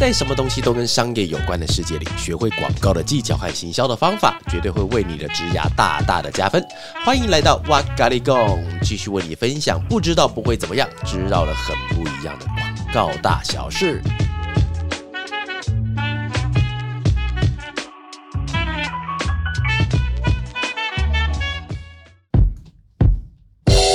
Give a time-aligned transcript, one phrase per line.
[0.00, 6.64] 在什么东西都跟商业有关的世界里，学会广告的技巧和行销的方法，绝对会为你的职涯大大的加分。
[7.04, 12.56] 欢迎来到哇咖喱贡，继续为你分享不知道不会怎么样，知道了很不一样的广
[12.94, 14.00] 告大小事。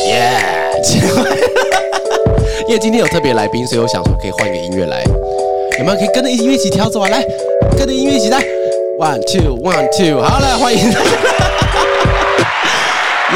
[0.06, 0.40] 耶！
[2.68, 5.04] 因为今天有特别来宾，所以我想说可以换个音乐来，
[5.78, 7.10] 有没有可以跟着音乐一起跳走啊？
[7.10, 7.22] 来，
[7.78, 8.42] 跟着音乐一起来
[8.98, 11.10] ，one two one two，好了，欢迎大家，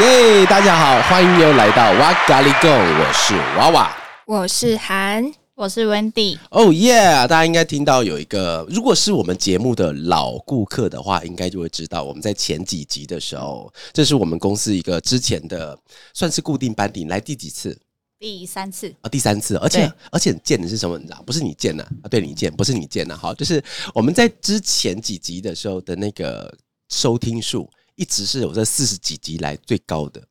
[0.00, 0.46] 耶！
[0.46, 3.94] 大家好，欢迎又来到哇咖喱贡，我是娃娃。
[4.26, 6.98] 我是韩，我是 Wendy，哦耶！
[7.28, 15.78] 大家应该听到有一个，如果是我们节目的老顾客的话，应该就会知道我们在前几集的时候，这是我们公司一个之前的
[16.14, 17.78] 算是固定班底，来第几次
[18.20, 19.08] 第三次，啊？
[19.08, 20.98] 第三次，而且而且很贱的是什么？
[20.98, 21.22] 你知道？
[21.24, 22.06] 不是你贱呐啊？
[22.10, 23.16] 对你贱，不是你贱呐。
[23.16, 26.54] 好，就是我们在之前几集的时候的那个
[26.90, 30.22] 收听数，一直是我这四十几集来最高的。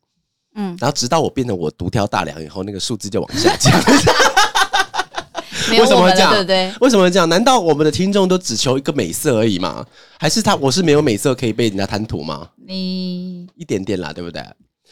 [0.54, 3.73] 嗯，然后直到我变成我独挑大梁以后，那个数字就往下降。
[5.72, 6.72] 为什么会这样对不对？
[6.81, 7.28] 为什么会这样？
[7.28, 9.84] 难道我们的听众都只求一个美色而已吗？
[10.20, 12.50] 还是他我是没有美色可以被人家贪图吗？
[12.68, 14.44] 你一点点啦，对不对？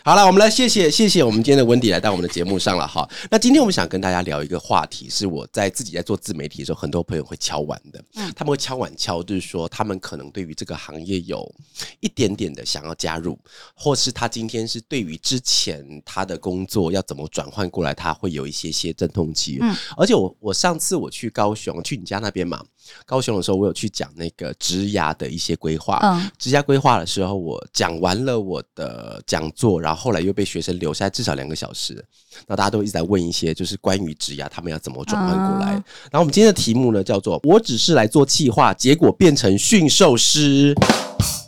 [0.08, 3.06] 好了，我们来谢谢谢谢我们今天的温迪来到我们的节目上了哈。
[3.30, 11.54] 那今天我们想跟大家聊一个话题，是我在自己在做自媒体的时候，很多朋友会敲碗的，嗯他们会敲碗敲，就是说他们可能对于这个行业有
[12.00, 13.38] 一点点的想要加入，
[13.76, 19.58] 或是他今天是对于之前他的工作要怎么转换过来，他会有一些些阵痛期。
[19.60, 22.64] 嗯而且我我上次我去高雄，去你家那边嘛，
[23.06, 26.00] 高雄的时候，我有去讲那个职涯的一些规划。
[26.04, 32.04] 嗯职涯规划的时候，我讲完了我的讲座，然后后来又被学生留下来至少两个小时，
[32.48, 35.74] 那大家都一直在问一些就是关于职涯他们要怎么转换过来。
[35.74, 40.74] 啊然后我们今天的题目呢叫做“我只是来做企划，结果变成驯兽师”。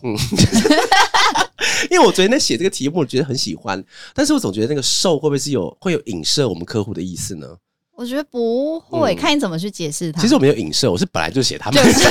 [0.03, 0.15] 嗯，
[1.91, 3.83] 因为我昨天在写这个题目，我觉得很喜欢，
[4.13, 7.47] 但是我总觉得那个兽会不会是有会有影射我们客户的意思呢？
[7.99, 10.21] 我觉得不会，嗯看你怎么去解释它。
[10.21, 11.83] 其实我没有影射，我是本来就写他们。
[11.83, 12.07] 就是，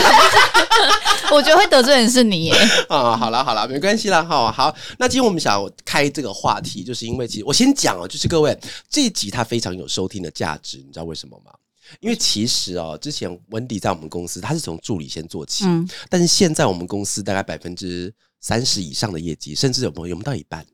[1.33, 2.53] 我觉得会得罪人是你耶。
[2.91, 4.77] 啊，好了好了，没关系啦，哈，好。
[4.99, 8.55] 那今天我们想开这个话题，就是因为其实我先讲哦，就是各位
[8.91, 11.53] 这一集它非常有收听的价值，你知道为什么吗？
[12.01, 18.13] 因为其实哦，之前温迪在我们公司，他是从助理先做起，嗯，但是现在我们公司大概百分之
[18.43, 20.67] 三十以上的业绩，甚至有没有有没有到一半？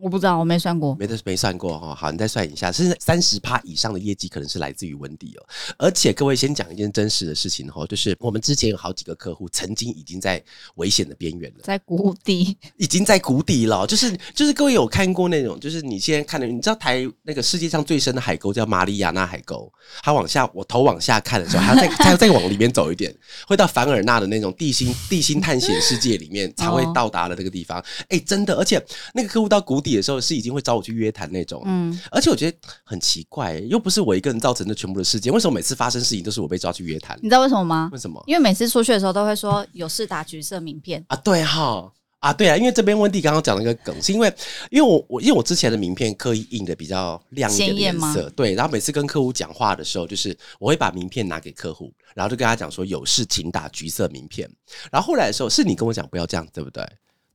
[0.00, 0.94] 我不知道，我没算过。
[0.96, 5.46] 没得没算过哈，好，你再算一下，甚至三十趴以上的业绩可能是来自于温迪哦。
[5.78, 10.42] 而且各位先讲一件真实的事情哈，就是我们之前有好几个客户曾经已经在
[10.76, 11.60] 危险的边缘了。
[11.62, 19.70] 在谷底， 已经在谷底了，就是就是各位有看过那种，就是你现在看的，你知道台那个世界上最深的海沟叫马里亚纳海沟，
[20.02, 23.14] 它往下我头往下看的时候，还要再还要再往里面走一点，
[23.46, 27.84] 会到凡尔纳的那种地心地心探险世界里面才会到达的这个地方。
[28.08, 28.82] 哎、真的，而且
[29.14, 37.18] 那个客户到谷底的时候是已经会找我去约谈那种，嗯，而且我觉得很奇怪、又不是我一个人造成的全部的事件，为什么每次发生事情都是我被抓去约谈？
[37.22, 37.90] 你知道为什么吗？
[37.92, 38.22] 为什么？
[38.26, 41.04] 因为每次出去的时候都会说有事打橘色名片。
[41.08, 41.92] 啊，对哈。
[42.20, 44.26] 啊，对啊，因为这边温蒂刚刚讲了一个梗，是因为
[44.70, 54.50] 因为我我因为我之前的名片刻意印的比较亮一点的颜色，对，然后每次跟客户讲话的时候，就是我会把名片拿给客户，然后就跟他讲说有事请打橘色名片，
[54.90, 56.84] 然后后来的时候是你跟我讲不要这样，对不对？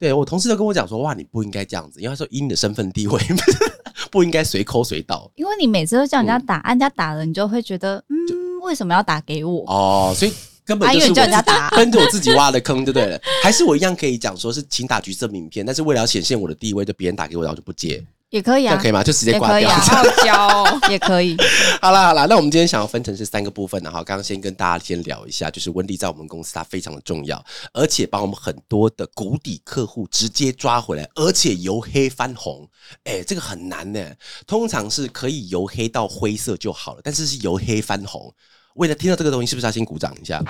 [0.04, 3.18] 对我同事都跟我讲说哇，你不应该这样子，因为他说以你的身份地位
[4.12, 5.32] 不应该随抠随到。
[5.36, 9.64] 因为你每次都叫人家打，人家打了，你就会觉得，嗯，为什么要打给我？
[9.66, 10.34] 哦，所以
[10.66, 11.70] 根本就是叫人家打。
[11.70, 18.04] 跟着我自己挖的坑就对了，还是我一样可以讲说是请打橘色名片，但是为了要显现我的地位，就别人打给我，然后就不接，
[18.34, 19.04] 也可以啊这样可，以吗？
[19.04, 19.60] 就直接也挂掉。
[19.60, 21.38] 可以啊，傲娇哦 也可以。
[21.80, 32.68] 好啦好啦，那我们今天想要分成是三个部分，然后刚刚先跟大家先聊一下，就是温迪在我们公司它非常的重要，而且帮我们很多的谷底客户直接抓回来，而且由黑翻红，
[33.04, 34.04] 哎、这个很难呢。
[34.48, 38.34] 通常是可以由黑到灰色就好了，但是是由黑翻红。
[38.74, 40.42] 为了听到这个东西，是不是要先鼓掌一下？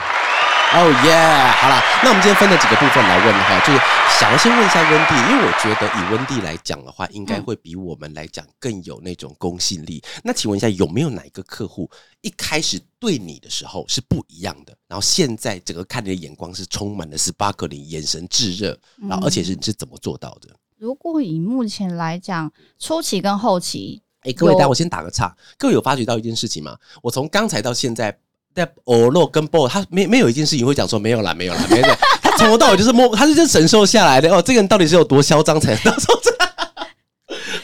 [0.76, 1.14] 哦耶！
[1.62, 3.80] 好啦，那我们今天分了几个部分来问哈，就是
[4.20, 10.02] 想要先问一下温蒂，因为我觉得以温蒂来讲的话，应该会比我们来讲更有那种公信力。
[10.24, 11.90] 那请问一下，有没有哪一个客户
[12.22, 18.78] 一开始对你的时候是不一样的，然后现在整个看你的眼光是充满了 sparkling，眼神炙热，
[19.10, 20.50] 然后而且是你是怎么做到的？
[20.78, 25.36] 如果以目前来讲，初期跟后期，哎、各位，有等一下我先打个岔。
[25.58, 26.78] 各位有发觉到一件事情吗？
[27.02, 28.18] 我从刚才到现在，
[28.54, 31.88] 在欧洛跟 BO，他没没有一件事情会讲说没有啦，没有啦，没有
[32.38, 34.30] 从头到尾就是摸，他是这忍受下来的。
[34.34, 36.32] 哦，这个人到底是有多嚣张才能 到说这？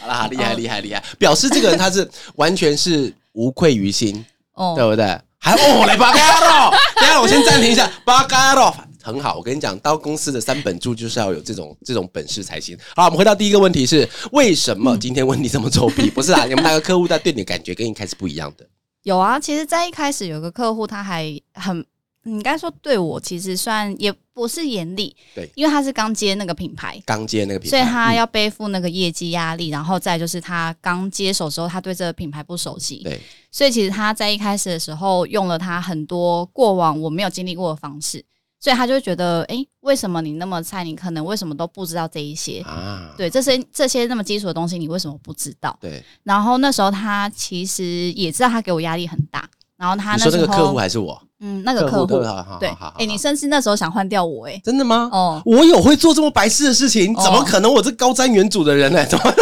[0.01, 1.03] 好啦，厉害厉害厉害！
[1.17, 5.05] 表示这个人他是完全是无愧于心，哦，对不对？
[5.37, 7.89] 还哦，来巴卡咯，先暂停一下。
[8.03, 12.77] 巴嘎罗很好，我跟你讲，到公司的三本柱就是要有这种这种本事才行。
[12.95, 16.09] 好，我们回到第一个问题是，为什么今天问题这么作弊？
[16.11, 18.65] 不是啊，你们那个客户在对你的感觉跟一开始不一样的。
[19.03, 21.85] 有啊，其实，在一开始有个客户，他还很，
[22.23, 33.19] 你应该说对我其实算也不是严厉，对，因为他是刚接那个品牌，刚接那个品牌，所以他嗯要背负那个业绩压力，然后再就是他刚接手的时候，他对这个品牌不熟悉，对
[33.51, 38.23] 所以其实他在一开始的时候用了他很多过往我没有经历过的方式，
[38.61, 40.85] 所以他就会觉得，诶，为什么你那么菜？
[40.85, 42.61] 你可能为什么都不知道这一些？
[42.61, 45.77] 啊，对，这些这些那么基础的东西，你为什么不知道？
[45.81, 47.83] 对，然后那时候他其实
[48.13, 51.21] 也知道他给我压力很大，然后他你那时候说那个客户还是我？
[51.41, 52.21] 嗯那个客户
[52.59, 55.09] 对哎、你甚至那时候想换掉我哎、真的吗？
[55.11, 57.15] 哦，我有会做这么白痴的事情？
[57.17, 57.73] 哦怎么可能？
[57.73, 59.05] 我这高瞻远瞩的人呢？
[59.05, 59.33] 怎 么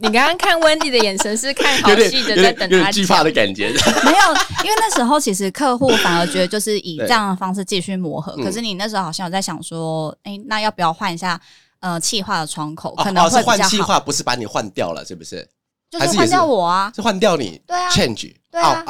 [0.00, 3.22] 你刚刚看 Wendy 的眼神是看好戏的，在等他点有点惧怕。
[3.22, 3.68] 的感觉？
[4.04, 4.34] 没有，
[4.64, 11.40] 因为那时候其实客户反而觉得就是以对这样的方式继续磨合，嗯可是你那时候好像有在想说，哎、那要不要换一下
[11.78, 15.48] 呃气化的窗口，哦可能哦是换气话，不是把你换掉了，是不是？
[15.88, 17.60] 就是换掉我啊，是换掉你？
[17.66, 18.32] 对啊，change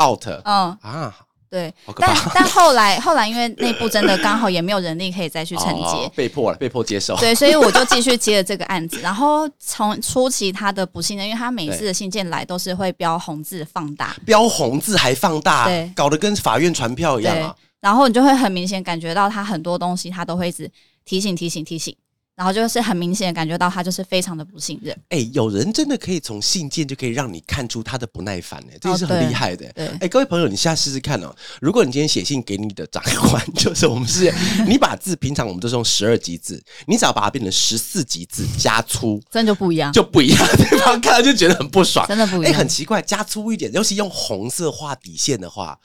[0.01, 1.15] out 嗯，啊，
[1.53, 1.73] 对。
[1.99, 2.17] 但。
[2.35, 7.15] 但后来后来因为内部真的刚好也没有人力可以再去承接，哦被迫了，被迫接受。
[7.17, 8.99] 对，所以我就继续接了这个案子。
[9.01, 20.71] 然后从初期他的不信任，因为他每次的信件来都是会标红字放大，标红字还放大对，搞得跟法院传票一样然后你就会很明显感觉到他很多东西他都会一直
[21.05, 21.95] 提醒提醒提醒，
[22.43, 24.93] 然后就是很明显的感觉到他就是非常的不信任。
[25.11, 29.71] 哎，有人真的可以从信件就可以让你看出他的不耐烦，哎，这也是很厉害的。
[29.75, 31.33] 对哎，各位朋友，你现在试试看哦。
[31.61, 33.01] 如果你今天写信给你的长
[33.31, 34.35] 官， 就是我们是，
[34.67, 42.05] 你把字平常我们都是用十二级字，你只要把它变成十四级字加粗，真的就不一样，就不一样，对方看了就觉得很不爽。
[42.07, 42.55] 哎、真的不一样。
[42.55, 45.79] 很奇怪，加粗一点，尤其用红色画底线的话，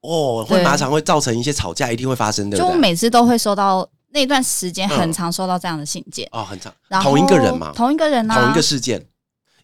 [0.00, 2.66] 哦，会对马上会造成一些吵架，一定会发生，对不对？
[2.66, 9.04] 就我每次都会收到那段时间很嗯常收到这样的信件，哦，很常，然后同一个人嘛，同一个人啊，同一个事件，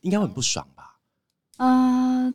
[0.02, 0.96] 应该会很不爽吧？
[1.58, 2.34] 嗯、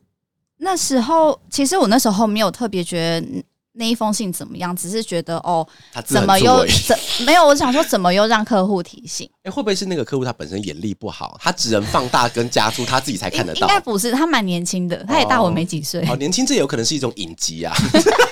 [0.57, 6.65] 那时候其实我那时候没有特别觉得那一封信怎么样，只是觉得哦，他怎么又。
[6.85, 7.45] 怎没有？
[7.45, 9.29] 我想说怎么又让客户提醒？
[9.44, 13.61] 哎、会不会是那个客户他本身眼力不好，他只能放大跟加粗，他自己才看得到？
[13.61, 16.01] 应该不是，他蛮年轻的，他也大我没几岁。
[16.09, 17.73] 哦，年轻这有可能是一种隐疾啊。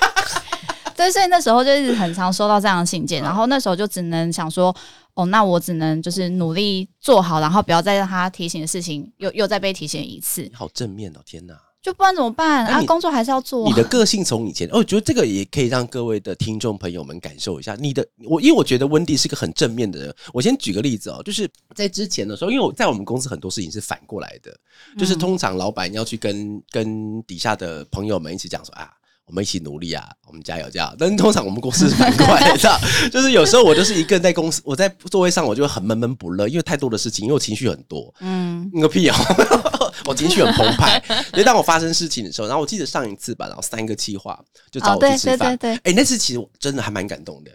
[0.98, 4.76] 对，所以那时候就是很常收到这样的信件，然后那时候就只能想说，
[5.14, 11.54] 哦，那我只能就是努力做好，然后不要再让他提醒的事情又又再被提醒一次你，好正面哦，天哪！
[11.80, 12.84] 就不然怎么办啊？
[12.84, 13.70] 工作还是要做啊。
[13.70, 17.76] 你的个性从以前，哦，我觉得这个也可以让各位的听众朋友们感受一下。
[17.80, 20.14] 你的我，因为我觉得温蒂是个很正面的人。
[20.34, 24.54] 我先举个例子哦，就是在之前的时候，因为我在我们公司很多事情是反过来的，
[24.98, 28.92] 就是嗯通常老板要去跟跟底下的朋友们一起讲说啊。
[29.28, 30.10] 我们一起努力啊！
[30.26, 30.96] 我们加油加油！
[30.98, 32.80] 但是通常我们公司是反过来的，
[33.12, 38.14] 就是有时候我就是一个人在公司，我在座位上我就会很闷闷不乐，因为太多的事情，因为我情绪很多。
[38.22, 39.16] 嗯，你个屁哦！
[40.08, 44.40] 我情绪很澎湃，所以当我发生事情的时候，然后我记得上一次吧，然后三个气话
[44.72, 45.58] 就找我去吃饭。
[45.58, 47.52] 对对对，哎、那次其实我真的还蛮感动的，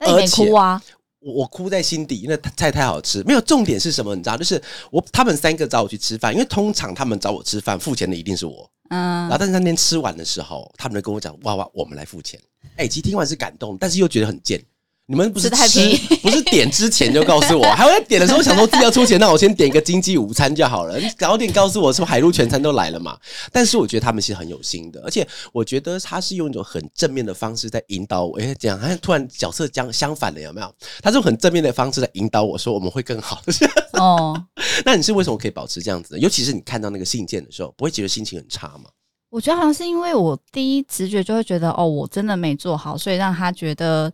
[0.00, 0.82] 那你没而且哭啊？
[1.20, 3.22] 我我哭在心底，因为菜太好吃。
[3.24, 4.38] 没有重点是什么，你知道？
[4.38, 12.38] 就是我他们三个找我去吃饭，因为通常他们找我吃饭付钱的一定是我，然后，但是那天吃完的时候，他们就跟我讲：“哇哇，我们来付钱。”
[12.76, 14.60] 哎，其实听完是感动，但是又觉得很贱。
[15.10, 21.00] 你们不是吃太便宜，不是点之前就告诉我，还会在点的时候想说自己要出钱，那我先点一个经济午餐就好了。
[21.00, 23.18] 你早点告诉我，是不是海陆全餐都来了嘛？
[23.50, 28.38] 但是我觉得他们是很有心的，而且我觉得他是用一种很正面的方式在引导我。
[28.38, 30.72] 哎，这样，好像突然角色将相反了，有没有？
[31.02, 33.42] 他是用很正面的方式在引导我说我们会更好。
[33.98, 34.40] 哦，
[34.84, 36.20] 那你是为什么可以保持这样子呢？
[36.20, 38.84] 尤其是你看到那个信件的时候，不会觉得心情很差吗？
[39.28, 44.12] 我觉得好像是因为我第一直觉就会觉得，哦，我真的没做好，所以让他觉得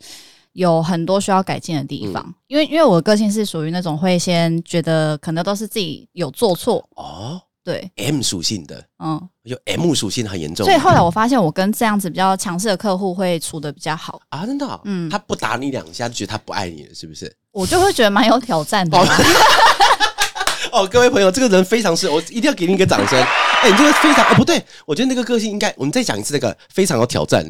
[0.57, 2.35] 有很多需要改进的地方。
[2.49, 8.81] 因为因为我的个性是属于那种会先觉得可能都是自己有做错，哦对，，M 属性的。
[9.03, 17.35] 嗯，有 M 属性很严重，所以后来我发现我跟这样子比较强势的客户会处的比较好，啊，真的哦、嗯他不打你两下就觉得他不爱你了，是不是？
[17.51, 19.05] 我就会觉得蛮有挑战的哦。
[20.71, 23.21] 哦，各位朋友，这个人非常是，我一定要给你一个掌声。
[23.63, 27.45] 哎、你这个非常，哦，不对，我觉得那个个性应该，我们再讲一次，那个非常有挑战。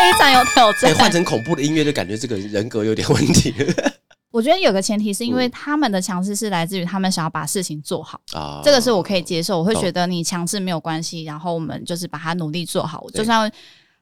[0.00, 0.94] 非常有挑哎、战。
[0.94, 3.54] 换成恐怖的音乐，就感觉这个人格有点问题
[4.30, 8.60] 我觉得有个前提是因为嗯他们的强势是来自于他们想要把事情做好，啊。
[8.62, 9.58] 这个是我可以接受。
[9.58, 13.50] 我会觉得你强势没有关系，然后我们就是把它努力做好，对就算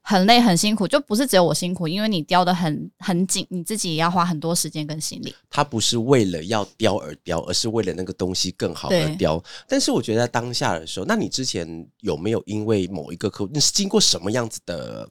[0.03, 5.35] 很累很辛苦，就不是只有我辛苦，因为你雕的很很紧，你自己也要花很多时间跟心力。
[5.49, 9.43] 他不是为了要雕而雕，而是为了那个东西更好而对雕。
[9.67, 11.67] 但是我觉得在当下的时候，那你之前
[12.01, 15.09] 有没有因为某一个客户，你是经过什么样子的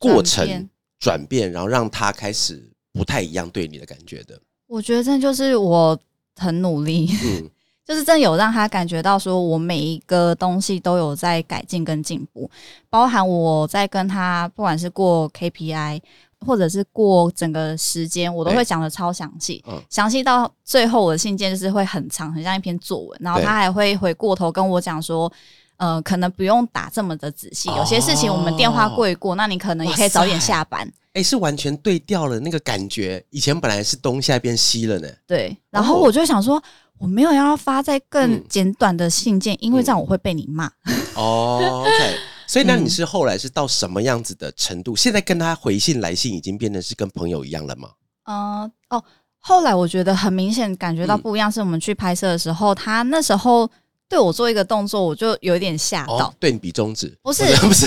[0.00, 4.40] 过程转变，然后让他开始不太一样对你的感觉的？
[4.66, 5.96] 我觉得这就是我
[6.34, 7.48] 很努力，嗯，
[7.86, 12.50] 就是真的有让他感觉到说我每一个东西都有在改进跟进步，
[12.88, 16.00] 包含我在跟他不管是过 KPI。
[16.46, 23.20] 或者是过整个时间，我都会讲的超详细嗯，详细到最后我的信件就是会很长，很像一篇作文。
[23.20, 25.30] 然后他还会回过头跟我讲说，
[25.80, 30.86] 呃，可能不用打这么的仔细，有些事情我们电话过一过，那你可能也可以早点下班。
[31.14, 33.24] 哎，是完全对调了那个感觉。
[33.30, 35.08] 以前本来是东，现在变西了呢。
[35.26, 36.62] 对，然后我就想说，
[36.98, 40.70] 我没有要发在更嗯简短的信件，因为这样我会被你骂。
[41.14, 42.18] 哦，OK。
[42.46, 44.94] 所以那嗯你是后来是到什么样子的程度？
[44.94, 47.88] 现在跟他回信来信已经变得是跟朋友一样了吗？
[48.24, 49.02] 嗯、哦，
[49.38, 53.70] 后来我觉得很明显感觉到嗯不一样，是我们去拍摄的时候，他那时候
[54.10, 56.16] 对我做一个动作，我就有一点吓到。
[56.16, 57.86] 哦，对你比中指，不是不是，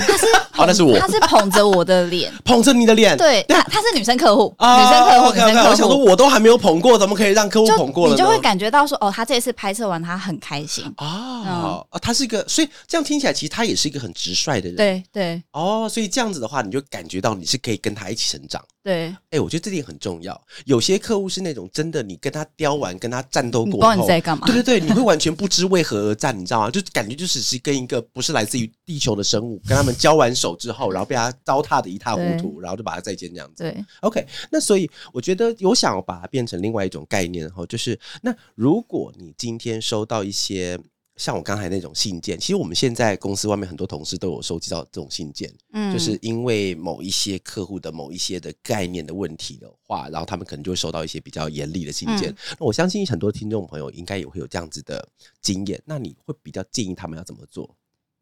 [0.57, 3.17] 哦，那是我他是捧着我的脸， 捧着你的脸。
[3.17, 8.09] 对，他他是女生客户，啊女生客户 OK，生我想说，我都还没有捧过，怎么可以让客户捧过？
[8.09, 18.63] 你就会感觉到说，哦，他这次拍摄完他很开心，啊、哦，他是一个，所以这样听起来，其实他也是一个很直率的人。，对对哦，所以这样子的话，你就感觉到你是可以跟他一起成长。
[18.83, 20.39] 对，哎、我觉得这点很重要。
[20.65, 24.61] 有些客户是那种真的，你跟他雕完，跟他战斗过后，你在干嘛对？
[24.61, 26.69] 对对，你会完全不知为何而战，你知道吗？
[26.69, 33.63] 就感觉就只是跟一个不是来自于地球的生物，跟他们 交完手之后，然后被他糟蹋的一塌糊涂，然后就把他再见这样子。
[33.63, 40.77] 对，OK，那所以我觉得有想要把它变成另外一种概念哈，就是那如果你今天收到一些
[41.15, 52.31] 像我刚才那种信件，其实我们现在公司外面很多同事都有收集到这种信件，嗯就是因为某一些客户的某一些的概念的问题的话，然后他们可能就会收到一些比较严厉的信件。
[52.31, 55.07] 嗯那我相信很多听众朋友应该也会有这样子的
[55.39, 57.75] 经验，那你会比较建议他们要怎么做？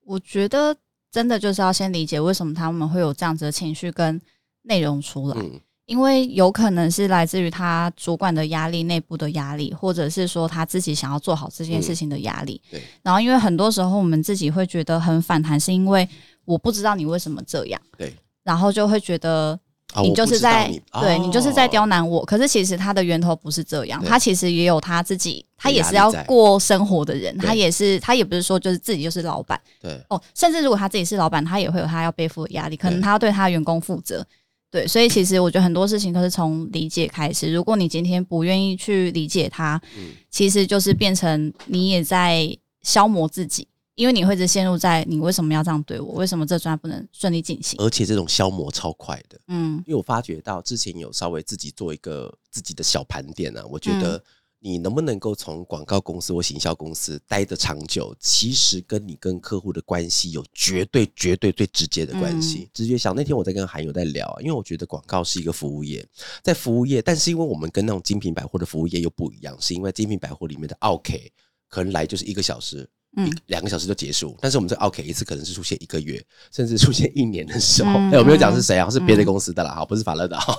[0.04, 0.76] 我觉得
[1.12, 4.20] 真的就是要先理解为什么他们会有这样子的情绪跟
[4.64, 5.38] 内容出来。
[5.38, 12.62] 嗯，因为有可能是来自于他主管的压力、内部的压力，或者是说他自己想要做好这件事情的压力。
[12.72, 16.08] 对，然后，因为很多时候我们自己会觉得很反弹，是因为
[16.46, 19.60] 我不知道你为什么这样，对，然后就会觉得
[19.94, 22.26] 啊，你就是在、对你就是在刁哦难我。
[22.26, 34.26] 可是其实他的源头不是这样，他其实也有他自己，他也是要过生活的人，他也是他也不是说就是自己就是老板对，哦，甚至如果他自己是老板，他也会有他要背负的压力，可能他要对他的员工负责。
[34.72, 37.52] 对，所以其实我觉得很多事情都是从理解开始。
[37.52, 42.48] 如果你今天不愿意去理解他，嗯其实就是变成你也在
[42.82, 47.80] 消磨自己，因为你会一直陷入在你为什么要这样对我，为什么这专案不能顺利进行？
[47.80, 49.40] 而且这种消磨超快的。
[49.48, 54.24] 嗯因为我发觉到之前有稍微自己做一个自己的小盘点啊，我觉嗯得
[54.64, 62.70] 你能不能够从广告公司或行销公司待得长久，其实跟你跟客户的关系有绝对绝对最直接的关嗯系。
[62.74, 66.08] 直接想那天我在跟韩友在聊啊，因为我觉得广告是一个服务业，
[66.44, 71.32] 在服务业，但是因为我们跟那种精品百货的服务业又不一样，是因为精品百货里面的 OK
[71.68, 72.90] 可能来就是一个小时。
[73.18, 77.92] 嗯一两个小时就结束，但是我们这 OK 一次可能是出现一个月， 甚至出现一年的时候。
[77.92, 80.40] 嗯哎、我没有讲是谁啊，是别的嗯公司的啦，好，不是法乐的。
[80.40, 80.58] 好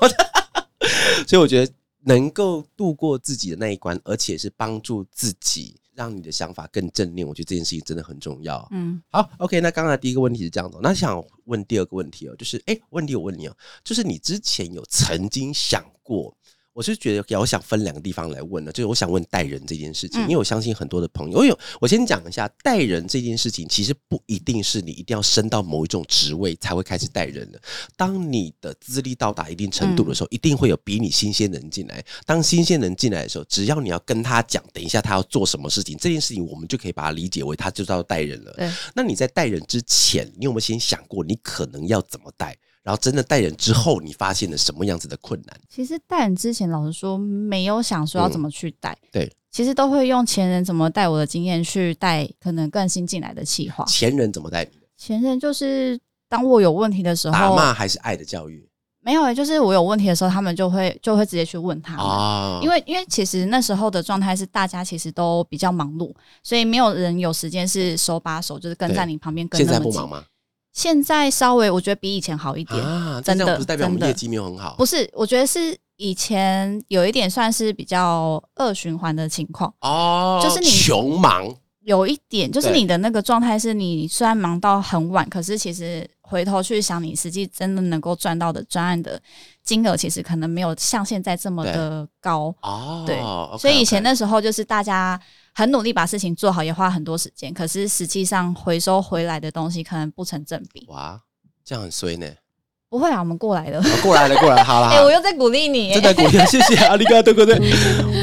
[1.27, 1.73] 所以我觉得
[2.05, 8.67] 能够度过自己的那一关，而且是帮助自己，让你的想法更正念，我觉得这件事情真的很重要。
[8.73, 16.37] 嗯好，OK，那刚才第一个问题是这样子哦，那想问第二个问题哦，就是哎，问题我问你哦，就是你之前有曾经想过？
[16.75, 27.61] 我是觉得，我想分两个地方来问呢，就是我想问带人这件事情，嗯因为我相信很多的朋友，我有我先讲一下带人这件事情，其实不一定是你一定要升到某一种职位才会开始带人的。
[27.95, 32.03] 当你的资历到达一定程度的时候，一定会有比你新鲜人进来。
[32.25, 38.57] 当新鲜人进来的时候，只要你要跟他讲，等一下他要做什么事情，这件事情我们就可以把它理解为他就是要带人了。
[38.95, 42.57] 那你在带人之前，你有没有先想过你可能要怎么带？
[42.83, 45.61] 然后真的带人之后，你发现了什么样子的困难？
[45.69, 53.85] 其实带人之前，老实说没有想说要怎么去带，对，其实都会用前人怎么带我的经验去带可能更新进来的企划。
[53.85, 54.87] 前人怎么带你的？
[54.97, 55.99] 前人就是
[56.29, 58.69] 当我有问题的时候打候，骂还是爱的教育
[59.05, 62.07] 没有、欸，就是我有问题的时候，他们就会就会直接去问他们。
[62.07, 62.61] 啊？
[62.63, 70.25] 因为因为其实那时候的状态是大家其实都比较忙碌，所以没有人有时间是手把手，就是跟在你旁边跟现那么紧在不忙吗？
[70.73, 74.75] 现在稍微我觉得比以前好一点，啊，真的不是代表我们业绩没有很好？
[74.79, 81.55] 不是，我觉得是以前有一点算是比较恶循环的情况，哦，就是你穷忙。
[81.85, 89.21] 有一点就是你的那个状态是你虽然忙到很晚，可是其实回头去想，你实际真的能够赚到的专案的
[89.65, 92.55] 金额，其实可能没有像现在这么的高。
[92.63, 93.19] 哦，对
[93.59, 95.21] 所以以前那时候就是大家
[95.55, 100.87] 很努力把事情做好，也花很多时间，可是实际上回收回来的东西可能不成正比。
[100.89, 101.21] 哇，
[101.65, 102.27] 这样很衰呢。
[102.89, 103.79] 不会啊，我们过来了。
[103.79, 105.95] 哦过来了，过来了， 好了，哎、好了我又在鼓励你。
[105.95, 107.59] 真的鼓励，谢谢阿里嘎多哥的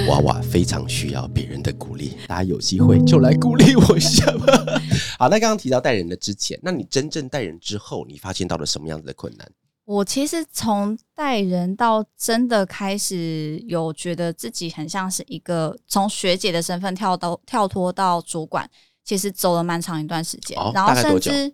[0.08, 4.80] 娃娃非常需要别人的鼓励，大家有机会就来鼓励我一下吧。
[5.18, 9.52] 好，那刚刚提到带人的之前，那你真正带人之后，你发现到了什么样子的困难？
[9.90, 18.70] 我其实从带人到真的开始有觉得自己很像是一个从学姐的身份跳到跳脱到主管，
[19.04, 21.52] 其实走了蛮长一段时间，哦然后甚至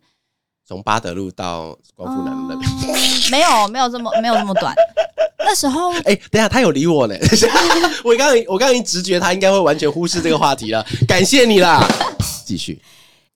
[0.67, 2.69] 从巴德路到光复南路那边。
[2.69, 4.75] 嗯没有没有这么没有这么短。
[5.39, 7.15] 那时候哎、等一下，他有理我呢。
[8.03, 11.87] 我刚刚我刚刚已经直觉他应该会完全忽视这个话题了，感谢你啦。
[12.45, 12.81] 继续，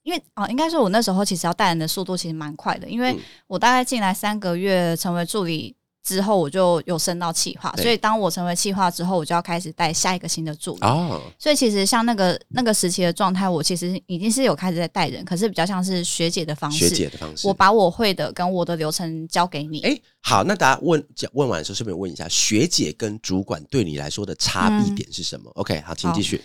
[0.10, 10.80] 因为啊、应该说我那时候其实要带人的速度其实蛮快的，因为嗯我大概进来三个月成为助理之后，我就有升到企划，所以当我成为企划之后，我就要开始带下一个新的助理。
[10.82, 16.90] 哦，所以其实像那个那个时期的状态，我其实已经是有开始在带人，可是比较像是学姐的方式。
[16.90, 17.54] 学姐的方式我。
[17.54, 19.82] 把我会的跟我的流程交给你。
[19.82, 26.42] 哎、好，那大家问讲问完的时候，顺便问一下，学姐跟主管对你来说的差异点是什么、o k 好，请好继续。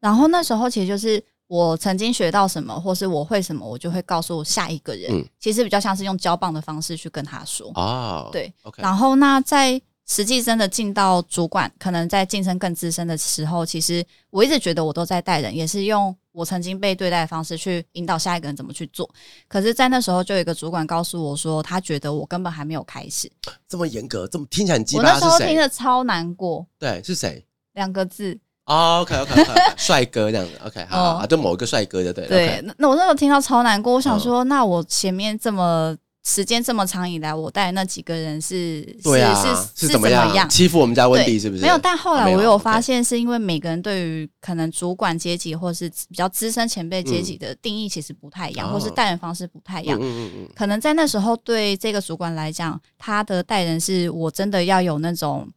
[0.00, 5.12] 然后那时候其实就是我曾经学到什么，或是我会什么，我就会告诉下一个人。
[5.12, 7.70] 嗯其实比较像是用交棒的方式去跟他说。
[7.74, 19.08] 哦，对，OK，然后那在实际真的进到主管，可能在晋升更资深的时候，其实我一直觉得我都在带人，也是用我曾经被对待的方式去引导下一个人怎么去做。
[19.46, 23.30] 可是，在那时候就有一个主管告诉我说，他觉得我根本还没有开始。
[23.68, 25.54] 这么严格，这么听起来很鸡我那时候听谁？
[25.54, 27.46] 着超难过，对，是谁？
[27.74, 28.36] 两个字。
[28.66, 32.28] 哦，OK，OK，OK， 帅哥这样子，OK，好，就某一个帅哥就对了。
[32.28, 39.32] 对那那我那时候听到超难过，我想嗯说，那我前面这么时间这么长以来，我带的那几个人是对啊，
[39.76, 40.34] 是是怎么样？
[40.34, 40.48] 样？
[40.50, 41.62] 欺负我们家温对迪是不是？
[41.62, 49.96] 没有，但后来我有发现，是因为每个人对于可能主管阶级或是比较资深前辈阶级的定义其实不太一样，哦或是待人方式不太一样。
[50.00, 55.48] 嗯嗯嗯嗯，可能在那时候对这个主管来讲，他的待人是我真的要有那种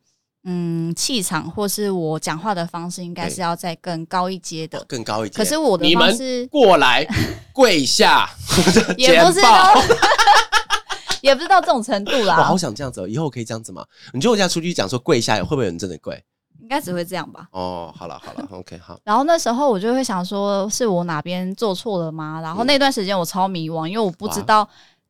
[0.44, 4.84] 嗯气场，或是我讲话的方式应该是要再更高一阶的。
[4.88, 5.36] 更高一阶。
[5.36, 7.06] 可是我的你们方式过来
[7.54, 8.30] 跪下，
[8.98, 9.40] 也不是
[11.22, 13.86] 也不是到这种程度啦我好，想这样子哦，以后可以这样子吗？
[14.14, 16.24] 你觉得我现在出去讲说跪下，会不会有人真的跪？
[16.62, 17.48] 应该只会这样吧。
[17.52, 22.40] 哦，好了好了，OK，好，然后那时候我就会想说，是我哪边做错了吗？
[22.42, 24.68] 然后那段时间我超迷惘，因为我不知道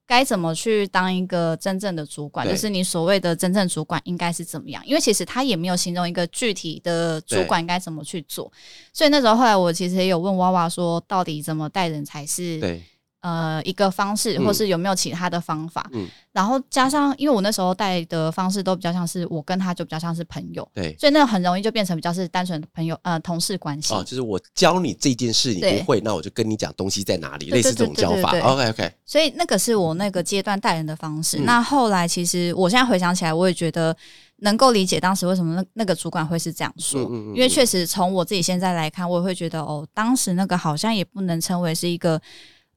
[0.10, 4.84] 该怎么去当一个真正的主管，就是你所谓的真正主管应该是怎么样？
[4.84, 8.52] 因为其实他也没有形容一个具体的主管应该怎么去做。
[8.92, 12.84] 所以那时候后来我其实也有问娃娃说，到底怎么带人才是对，
[13.22, 15.90] 呃一个方式，嗯或是有没有其他的方法？
[15.94, 20.96] 嗯然后加上，因为我那时候带的方式都比较像是我跟他就比较像是朋友，对。
[20.98, 23.94] 所以那很容易就变成比较是单纯的朋友呃同事关系。
[23.94, 28.30] 哦，就是我教你这件事你不会，那我就跟你讲东西在哪里，类似这种教法。
[28.40, 31.40] OK OK，所以那个是我那个阶段带人的方式。
[31.40, 33.94] 嗯那后来其实我现在回想起来，我也觉得
[34.38, 42.22] 能够理解当时为什么那那个主管会是这样说，嗯嗯嗯因为确实从我自己现在来看，我也会觉得哦，当时那个好像也不能称为是一个。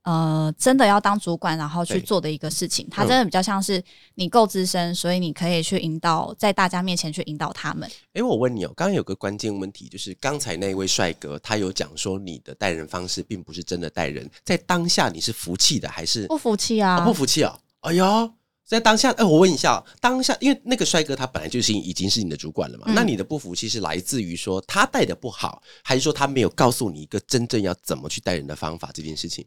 [0.02, 3.82] 呃，真的要当主管，然后去做的一个事情，它嗯真的比较像是
[4.16, 7.90] 你够资深，所以你可以去引导，在大家面前去引导他们。
[8.14, 16.96] 哎，我问你哦，刚刚有个关键问题，就是刚才那位帅哥他有讲说你的待人方式并不是真的待人，在当下你是服气的还是不服气啊！
[16.96, 17.58] 啊不服气哦？
[17.80, 18.32] 哎呦。
[18.64, 29.44] 在当下，哎、我问一下哦，当下因为那个帅哥他本来就是已经是你的主管了嘛，嗯那你的不服气是来自于说他带的不好，还是说他没有告诉你一个真正要怎么去带人的方法这件事情？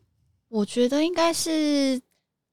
[0.50, 2.02] 我觉得应该是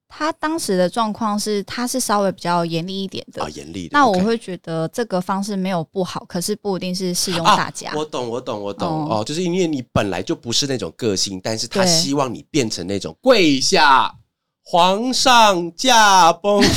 [0.08, 3.42] 他当时的状况是，他是稍微比较严厉一点的。
[3.42, 3.90] 啊，严厉的。
[3.92, 7.92] 那我 OK 会觉得这个方式没有不好，可是不一定是适用啊大家。
[7.94, 14.12] 我懂，我懂，我懂哦哦，就是因为你本来就不是那种个性，但是他对希望你变成那种跪下，
[14.64, 16.62] 皇上驾崩。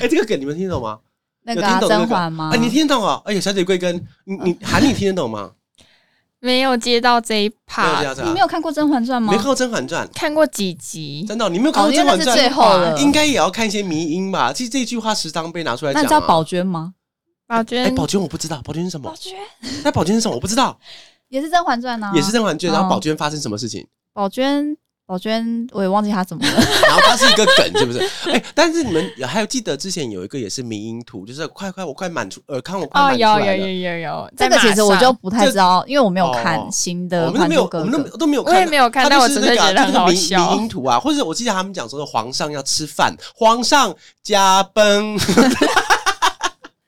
[0.00, 0.98] 哎、这个梗你们听得懂吗？
[1.46, 2.50] 有那个啊听懂这个梗甄嬛吗？
[2.52, 3.22] 啊，你听得懂哦？
[3.24, 3.92] 哎呦，小姐贵庚，
[4.24, 5.52] 你你韩你听得懂吗？
[6.40, 9.32] 没有接到这一没有这 part，样子啊你没有看过《甄嬛传》吗？
[9.32, 12.98] 没看过《甄嬛传》，看过几集，真的哦、你没有看过《甄嬛传为那是》最后了。
[13.00, 14.52] 应该也要看一些迷音吧？
[14.52, 16.02] 其实这句话时常被拿出来讲、啊。
[16.02, 16.94] 那你知道宝娟吗？
[17.46, 19.12] 宝娟哎，宝娟我不知道，宝娟是什么？
[19.18, 19.34] 娟
[19.82, 20.34] 那宝娟是什么？
[20.34, 20.78] 我不知道，
[21.28, 22.72] 也是《甄嬛传》啊，也是甄嬛传。
[22.72, 23.86] 然后哦宝娟发生什么事情？
[24.12, 24.76] 宝娟，
[25.08, 26.52] 宝娟，我也忘记他怎么了。
[26.86, 27.98] 然后他是一个梗，是不是？
[28.30, 33.56] 哎、但是你们还有记得之前有一个也是迷音图，就是快快我快满出尔康我快哦，满出有有来了。
[33.56, 37.98] 有有有，这个其实我就不太知道，因为我没有哦看新的《我们都没有，我们都》。
[38.18, 45.18] 都没有看，我也没有看它但我纯粹觉得好笑迷音图啊，或者我记得他们讲说皇上要吃饭，皇上驾崩。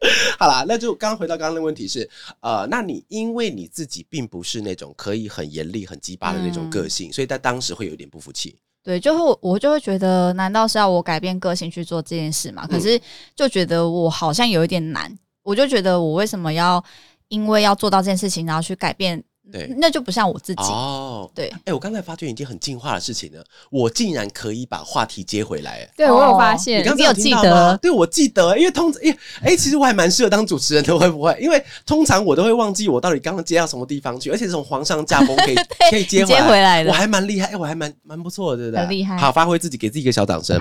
[0.38, 2.08] 好啦，那就刚刚回到刚刚的问题是，
[2.40, 8.56] 呃，那你因为你自己并不是那种可以很严厉、很鸡巴的那种个性，所以在当时会有点不服气。
[8.82, 12.66] 对，就会我就会觉得，难道是要我改变个性去做这件事吗？
[12.66, 13.00] 可嗯是
[13.36, 16.82] 就觉得我好像有一点难，我就觉得我为什么要
[17.28, 19.22] 因为要做到这件事情，然后去改变？
[19.50, 20.62] 对那就不像我自己。
[20.62, 25.70] 哦，对，哎、我刚才发觉一件很进化的事情呢，我竟然可以把话题接回来。
[25.82, 31.36] 哎对我有哦发现你，刚才你有记听到吗得对，我记得，因为通因为哎、其实我还蛮适合当主持人的， 会不会？
[31.40, 35.54] 因为通常我都会忘记我到底刚刚接到什么地方去，而且这种皇上驾崩可以
[35.90, 38.80] 可以接回来，回来了我还蛮厉害，哎、我还蛮蛮不错的，对不对？
[38.80, 40.56] 很厉害好，发挥自己，给自己一个小掌声，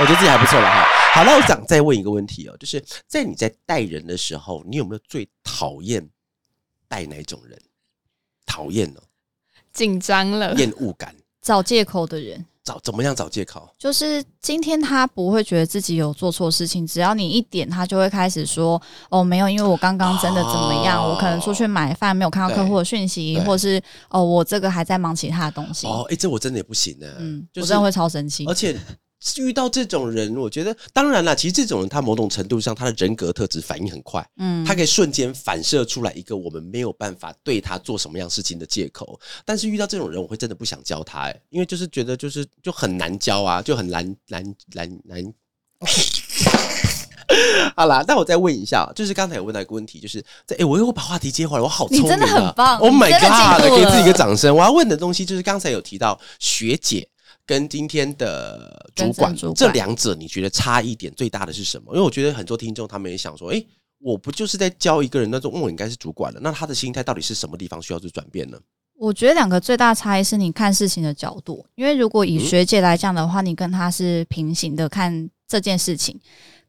[0.00, 0.84] 我觉得自己还不错了哈。
[1.14, 6.06] 好，那我想再问一个问题哦，就是在你在带人的时候，你有没有最讨厌
[6.88, 7.58] 带哪种人？
[8.52, 9.00] 讨厌哦，
[9.72, 10.52] 紧张了。
[10.54, 13.66] 厌恶感，找借口的人，找怎么样找借口？
[13.78, 25.86] 就是今天他不会觉得自己有做错事情，只要你一点，他就会开始说：“哦，没有，因为我刚刚真的怎么样，哦我可能出去买饭没有看到客户的讯息，对或是哦，我这个还在忙其他的东西。
[25.86, 27.06] 哦，哎、这我真的也不行呢。
[27.18, 28.52] 嗯，就是我真的会超生气而。
[28.54, 28.78] 且
[29.36, 39.18] 遇到这种人，我觉得当然啦，其实这种人他某种程度上他的人格特质反应很快，嗯，他可以瞬间反射出来一个我们没有办法对他做什么样事情的借口。
[39.44, 45.34] 但是遇到这种人，我会真的不想教他、哎，因为就是觉得就是就很难教啊，就很难难难难。
[47.74, 53.62] 好啦，那我再问一下，就是刚才有问到一个问题，就是在哎、我又把话题接回来，我好聪明、啊，你真的很棒 Oh my god！
[53.62, 54.54] 给自己一个掌声。
[54.54, 57.08] 我要问的东西就是刚才有提到学姐
[57.52, 61.92] 跟今天的主管这两者，你觉得差异点最大的是什么？
[61.92, 63.62] 因为我觉得很多听众他们也想说，哎、
[63.98, 68.58] 我不就是在教一个人，那种我应该是主管了，那他的心态到底是什么地方需要去转变呢？
[68.96, 76.18] 我觉得两个最大差异是你看事情的角度，因为如果以嗯学姐来讲的话，你跟他是平行的看这件事情。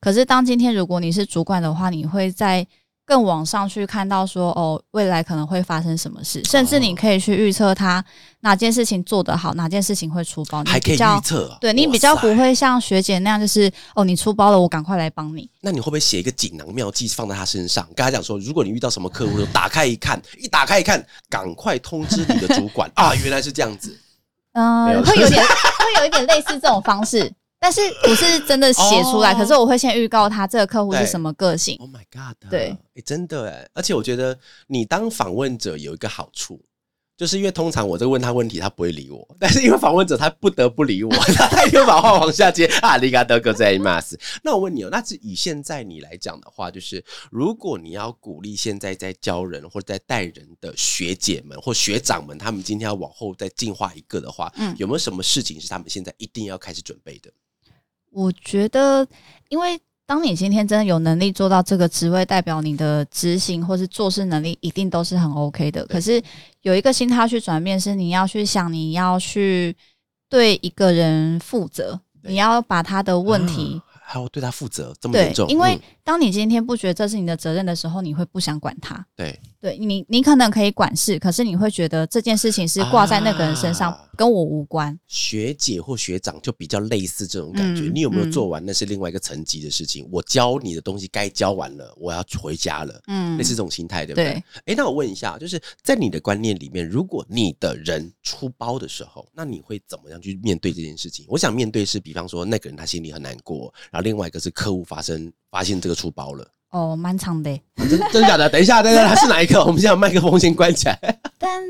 [0.02, 2.68] 可是当今天如果你是主管的话，你会在
[3.06, 8.04] 更往上去看到说，哦，未来可能会发生什么事，甚至你可以去预测他
[8.42, 12.34] 哪件事情做得好，哪件事情会出包，你还可以预比较测啊，对你比较不。
[12.34, 15.48] 会像学姐那样，就是哦，你出包了，我赶快来帮你。
[15.62, 23.96] 那你会不会写一个锦囊妙计放在他身上，跟他讲说，如果你遇到什么客户，就打开一看，一打开一看，赶快通知你的主管 啊，原来是这样子。
[24.54, 27.32] 嗯、会有 点会有一点类似这种方式，
[27.64, 31.78] 但是不是真的写出来，哦可是我会先预告他这个客户是什么个性。
[31.80, 32.36] Oh my god！
[32.52, 36.62] 对哎、真的哎，而且我觉得你当访问者有一个好处，
[37.16, 41.10] 就是因为通常我在问他问题，他不会理我，但是因为访问者他不得不理我，
[41.50, 44.20] 他又把话往下接啊，里嘎德哥在骂死。
[44.44, 57.32] 那我问你哦，那是以现在你来讲的话，就是如果你要鼓励现在在教人或者在带人的学姐们或学长们，他们今天要往后再进化一个的话，嗯有没有什么事情是他们现在一定要开始准备的？
[58.14, 59.06] 我觉得，
[59.50, 65.86] 因为当你今天真的有能力做到这个职位，代表你的执行或是做事能力一定都是很 OK 的。
[65.88, 66.22] 可是
[66.62, 69.76] 有一个心态要去转变，是你要去想，你要去
[70.30, 73.82] 对一个人负责，你要把他的问题。
[73.88, 79.04] 啊还要对他负责，这么严重？，因为嗯当你今天不觉得这是你的责任的时候，你会不想管他。
[79.16, 84.98] 对对你，你可能可以管事，可是你会觉得这件事情是挂在那个人身上，啊跟我无关。
[85.08, 87.84] 学姐或学长就比较类似这种感觉。
[87.84, 88.64] 嗯你有没有嗯做完？
[88.64, 90.08] 那是另外一个层级的事情。
[90.12, 93.02] 我教你的东西该教完了，我要回家了。
[93.08, 94.26] 嗯类似这种心态，对不对？
[94.34, 101.26] 对哎、那我问一下，就是在你的观念里面，如果你的人出包的时候，那你会怎么样去面对这件事情？
[101.30, 107.62] 我想面对是，比方说那个人他心里很难过，然后另外一个是客户发生发现这个出包了，哦，蛮长的耶。
[107.90, 108.48] 真真假的？
[108.50, 109.60] 等一下，等一下， 他是哪一个？
[109.64, 111.20] 我们现在麦克风先关起来。
[111.40, 111.64] 但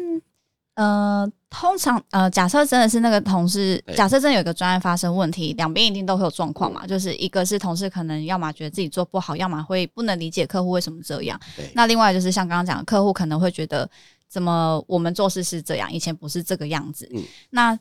[0.75, 6.87] 呃，通常呃，假设真的是那个同事，假设真的有一个专案发生问题，两边一定都会有状况嘛。
[6.87, 11.39] 就是一个是同事可能要么觉得自己做不好，要么会不能理解客户为什么这样。
[11.73, 13.87] 那另外就是像刚刚讲的，客户可能会觉得
[14.27, 17.07] 怎么我们做事是这样，以前不是这个样子。
[17.13, 17.73] 嗯那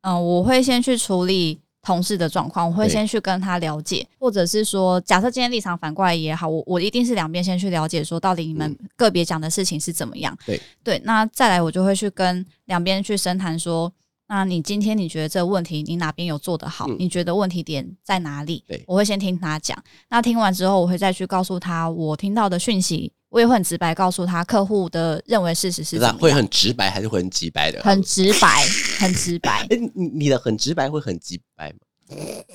[0.00, 10.36] 嗯、呃我会先去处理同事的状况，我会先去跟他了解，或者是说，假设今天立场反过来也好，我我一定是两边先去了解，说到底你们嗯个别讲的事情是怎么样。
[10.44, 13.90] 对对，那再来我就会去跟两边去深谈说。
[14.30, 16.86] 那你今天你觉得这个问题你哪边有做得好？
[16.86, 18.84] 嗯你觉得问题点在哪里对？
[18.86, 27.82] 我会先听他讲，那听完之后，我会再去告诉他我听到的讯息，我也会很直白告诉他客户的认为事实是是啊，会样，很直白还是会很直白的？
[27.82, 28.64] 很直白，
[28.98, 29.66] 很直白。
[29.70, 31.78] 哎、你你的很直白会很直白吗？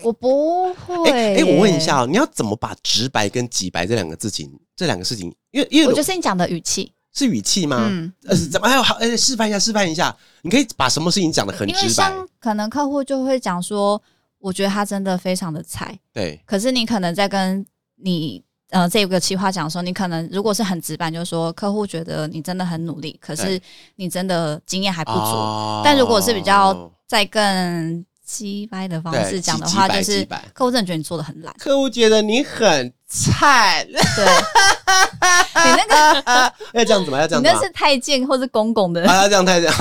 [0.02, 7.88] 我不会哎、我问一下哦，你要怎么把直白跟直白这两个事情这两个事情，因为因为我就是你讲的语气，是语气吗？
[7.88, 8.96] 嗯，呃，怎么还有好？
[8.96, 14.02] 呃，示范一下，示范一下，你可以把什么事情讲的很因为直白像，可能客户就会讲说，
[14.40, 17.64] 我觉得他真的非常的菜，对可是你可能在跟
[17.98, 23.60] 你呃这个企划讲的时候，你可能如果是很直白，就是说客户觉得你真的很努力，可是
[23.96, 25.20] 你真的经验还不足。
[25.20, 31.54] 哦但如果是比较在更鸡掰的方式讲的话，就是客户真的觉得你做的很烂。
[31.60, 34.26] 客户觉得你很菜，对，
[35.66, 37.20] 你那个 要这样子吗？
[37.20, 37.70] 要这样子吗那是？
[37.72, 39.76] 太监或是公公的，啊，要这样太这样。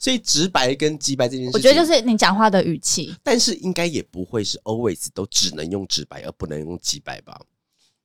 [0.00, 3.14] 所以直白跟直白这件事情，我觉得就是你讲话的语气。
[3.22, 7.38] 但是应该也不会是 always 都只能用直白，而不能用直白吧？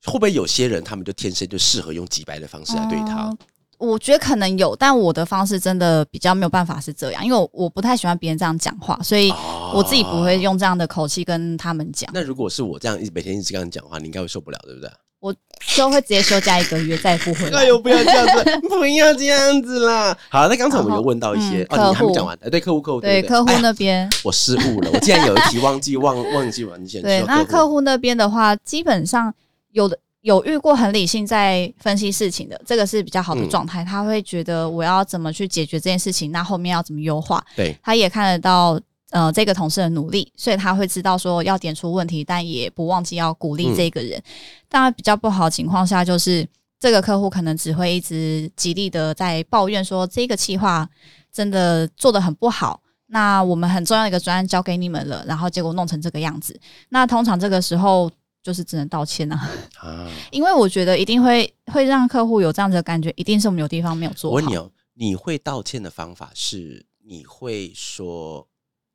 [0.05, 3.27] 会不会有些人他们就天生就适合用直白的方式来对他？
[3.29, 3.37] 嗯
[3.81, 14.87] 我觉得可能有，但我的方式真的比较没有办法是这样，因为我我不太喜欢别人这样讲话，所以哦我自己不会用这样的口气跟他们讲，那如果是我这样一每天一直跟他讲话，你应该会受不了，对不对？
[15.21, 15.33] 我
[15.75, 17.59] 就会直接休假一个月，再也不回来。
[17.59, 20.17] 哎呦，不要这样子， 不要这样子啦！
[20.29, 29.31] 好，那刚才我们有问到一些哦，你还没讲完，哎，对，客户客户对客户那边，我失误了，我竟然有一题忘记忘忘记完全对，那客户那边的话，基本上
[29.73, 33.85] 有的有遇过很理性在分析事情的，这个是比较好的嗯状态。
[33.85, 38.79] 他会觉得我要怎么去解决这件事情，那后面要怎么优化，对他也看得到。
[39.11, 44.21] 呃，这个同事的努力，所以他会知道说要点出问题，但也不忘记要鼓励这个人。
[44.67, 46.47] 当然，比较不好的情况下，就是
[46.79, 50.89] 这个客户可能只会一直极力的在抱怨说这个企划
[51.31, 52.81] 真的做的很不好。
[53.07, 56.57] 那我们很重要的一个专案交给你们了，然后结果弄成这个样子。
[56.87, 58.09] 那通常这个时候
[58.41, 60.09] 就是只能道歉啊，啊！
[60.31, 64.35] 因为我觉得一定会会让客户有这样子的感觉，一定是我们有地方没有做好。
[64.37, 68.47] 我问你哦，你会道歉的方法是你会说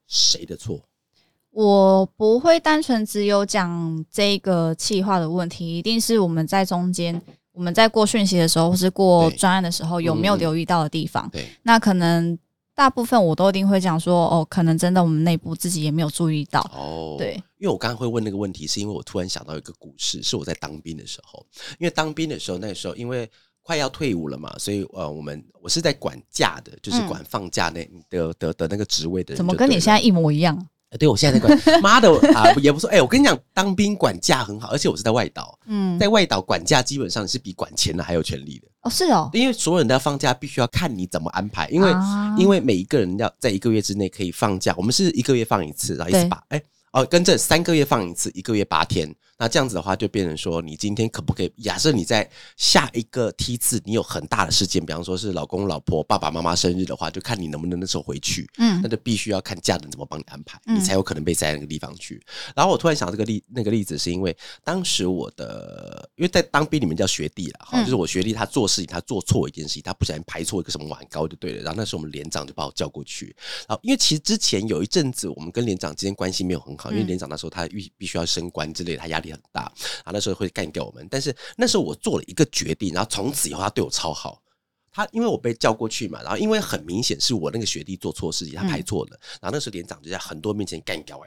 [0.06, 0.80] 谁的错？
[1.50, 7.18] 我不会单纯只有讲这个气化的问题，一定是我们在中间，
[7.52, 11.26] 我们在过讯息的时候，或是过专案的时候，有没有嗯留意到的地方。
[11.30, 12.38] 对，那可能
[12.74, 16.60] 大部分我都一定会讲说，哦，可能真的我们内部自己也没有注意到。
[16.74, 21.46] 哦，对，因为我刚刚会问那个问题，是因为我突然想到一个故事，是我在当兵的时候，
[21.78, 23.26] 因为当兵的时候，那时候因为
[23.66, 30.56] 快要退伍了嘛，所以呃，我们我是在管假的，就是管放假那的的的那个职位的怎么跟你现在一模一样？
[30.90, 32.88] 呃对我现在在管，妈的 啊，也不说。
[32.90, 42.36] 哎、我跟你讲，当兵管假很好，而且我是在外岛，嗯，在外岛管假基本上是比管钱的还有权利的，哦，是哦，因为所有人都要放假，必须要看你怎么安排，因为、啊。
[42.38, 46.28] 因为每一个人要在一个月之内可以放假，我们是一个月放一次，然后一次对。
[46.28, 49.14] 八，哎、哦，跟这三个月放一次，一个月八天。
[49.38, 51.52] 那这样子的话，就变成说，你今天可不可以？
[51.62, 58.48] 假设你在下一个梯次，你有很大的事件，比方说是老公、老婆、爸爸妈妈生日的话，就看你能不能那时候回去。
[58.56, 62.18] 嗯那就必须要看家人怎么帮你安排，嗯你才有可能被塞在那个地方去。
[62.54, 71.62] 然后我突然想到这个例那个例子，是因为当时我的，因为在当兵里面叫学弟了，哈、嗯就是我学弟他做事情，他做错一件事情，他不小心排错一个什么碗糕就对了。
[71.62, 73.36] 然后那时候我们连长就把我叫过去，
[73.68, 81.06] 然后因为其实之前有一阵子我们跟连长之间关系没有很好，因为嗯连长那时候他必必须要升官之类的，他压力很大，然后那时候会干掉我们。
[81.10, 84.42] 但是那时候我做了一个决定，然后从此以后他对我超好。
[84.96, 89.10] 他因为我被叫过去嘛，然后因为很明显是我那个学弟做错事情，他排错了，
[89.42, 91.24] 然后那时候连长就在很多面前干掉我，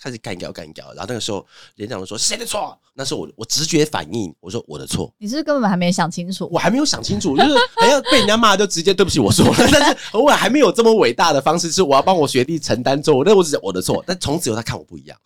[0.00, 2.76] 开始干掉干掉，然后那个时候连长就说谁的错？
[2.92, 6.48] 那时候我我直觉反应，我说我的错，你是根本还没想清楚。
[6.50, 15.16] 我还没有想清楚，就是还要被人家骂就直接对不起我说了，但是偶尔还没有这么伟大的方式，是我要帮我学弟承担错误，那我只是我的错，但从此以后他看我不一样。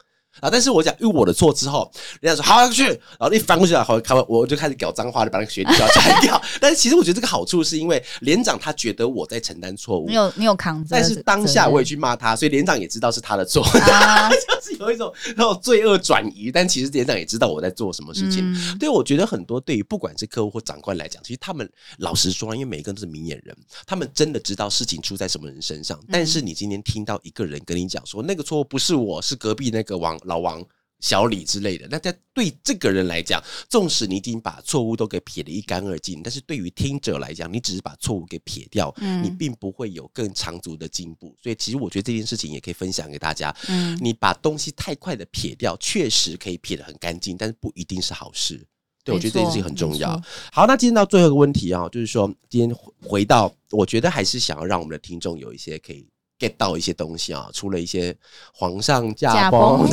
[0.41, 0.51] 啊！
[0.51, 2.85] 但是我讲因为我的错之后，人家说好去，
[3.19, 6.41] 然后一翻过去了，好，看我就开始搞脏话，就把那个学历叫起来掉。
[6.61, 16.51] 但是其实我觉得这个好处是因为连长他觉得我在承担错误你，有你有扛，但是当下我也去骂他，所以连长也知道是他的错，啊， 就是有一种那种罪恶转移。
[16.53, 18.53] 但其实连长也知道我在做什么事情。
[18.53, 21.69] 嗯对，我觉得很多对于不管是客户或长官来讲，其实他们
[21.99, 25.99] 老实说，因为每个人都是明眼人，他们真的知道事情出在什么人身上。
[25.99, 30.63] 嗯但是你今天听到一个人跟你讲说，那个错误不是我，是隔壁那个王老王。
[30.99, 41.37] 小李之类的，那在对这个人来讲，纵使你已经把错误都给撇得一干二净，但是对于听者来讲，你只是把错误给撇掉，嗯你并不会有更长足的进步。
[41.41, 43.55] 所以，其实我觉得这件事情也可以分享给大家。
[43.69, 48.67] 嗯你把东西太快的撇掉，确实可以撇得很干净，但是不一定是好事。
[49.05, 50.19] 对，我觉得这件事情很重要。
[50.51, 56.09] 好，那今天到最后一个问题啊，就是说今天回到，我觉得还是想要让我们的听众有一些可以
[56.39, 58.17] get 到一些东西啊，除了一些
[58.53, 59.89] 皇上驾驾崩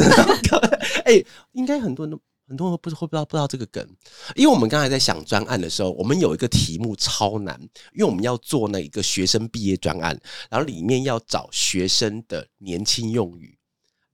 [1.05, 2.21] 哎、应该很多人都。
[2.45, 3.83] 很多人不是会不知道不知道这个梗，
[4.35, 7.57] 因为我们刚才在想专案的时候，我们有一个题目超难，
[7.93, 10.19] 因为我们要做那一个学生毕业专案，
[10.51, 13.57] 然后里面要找学生的年轻用语。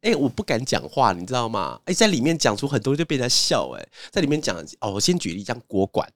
[0.02, 1.82] 哎、我不敢讲话，你知道吗？
[1.86, 6.08] 哎、在里面讲出很多就被人家笑、哎，在里面讲哦，我先举例，像国馆，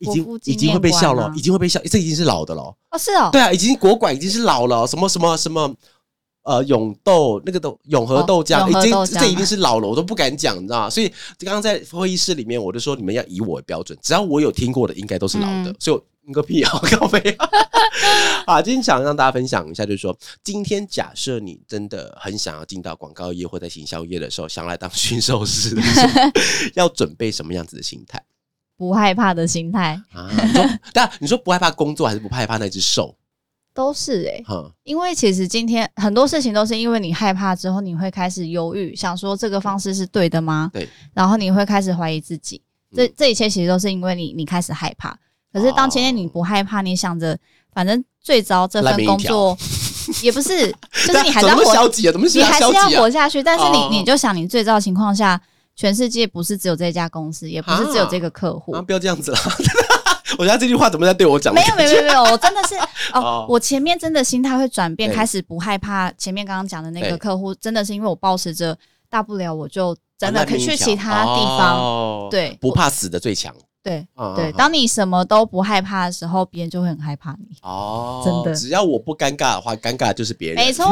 [0.00, 2.62] 已经已经会被笑了，已经会被笑，这已经是老的了。
[2.90, 5.74] 哦是哦，对啊，已经国馆已经是老了，什么什么什么。
[6.44, 10.88] 呃，永豆那个豆永和哦豆浆，已经这已经是老了，我都不敢讲，你知道吗？
[10.88, 11.08] 所以
[11.40, 15.70] 刚刚在会议室里面，我就说你们要以我为标准，只要我有听过的，应该都是老的。
[15.70, 16.72] 嗯所以我你个屁啊！
[16.98, 17.18] 告飞
[18.46, 18.60] 啊！
[18.62, 26.20] 今天想让大家分享一下，就是说，今天假设你真的很想要进到广告业或在行销业的时候，想来当 驯兽师的时候，
[26.76, 28.22] 要准备什么样子的心态
[28.78, 30.30] 不害怕的心态啊？
[30.30, 30.64] 你说，
[30.94, 33.14] 但你说不害怕工作，还是不害怕那只手？
[33.74, 40.70] 都是哎、哈，因为其实今天很多事情都是因为你害怕之后，你会开始犹豫，想说这个方式是对的吗？
[40.72, 42.62] 对，然后你会开始怀疑自己。
[42.94, 45.16] 这嗯这一切其实都是因为你你开始害怕。
[45.52, 47.38] 可是当今天你不害怕，你想着
[47.72, 49.56] 反正最糟这份工作
[50.24, 50.70] 也不是，
[51.06, 52.12] 就是你还是怎么那么要活消极啊？
[52.12, 53.00] 怎么你还是要？
[53.00, 55.40] 活下去，但是你、哦你就想，你最糟的情况下，
[55.78, 58.72] 全世界不是只有这家公司，也不是只有这个客户。
[58.72, 59.38] 啊，不要这样子啦！
[60.36, 61.54] 我觉得这句话怎么在对我讲？
[61.54, 62.74] 没有没有没有， 我真的是
[63.14, 68.76] 哦哦，我前面真的心态会转变，对开始不害怕前面刚刚讲的那对个客户，真的是因为我保持着
[69.08, 71.76] 大不了我就真的可以去其他地方。
[71.78, 73.54] 哦对不怕死的最强。
[73.80, 77.56] 对对，当你什么都不害怕的时候，别人就会很害怕你。
[77.62, 80.56] 哦，真的只要我不尴尬的话，尴尬的就是别人。
[80.56, 80.84] 没错，